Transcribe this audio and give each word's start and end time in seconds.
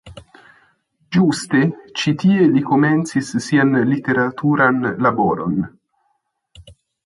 Ĝuste 1.17 1.59
ĉi 1.99 2.15
tie 2.23 2.47
li 2.55 2.65
komencis 2.71 3.31
sian 3.49 3.77
literaturan 3.93 4.83
laboron. 5.09 5.65